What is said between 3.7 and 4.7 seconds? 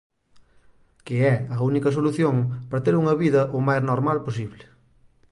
normal posible.